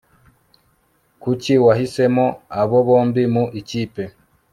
Kuki 1.21 1.53
wahisemo 1.65 2.25
abo 2.61 2.77
bombi 2.87 3.23
mu 3.33 3.43
ikipe 3.59 4.03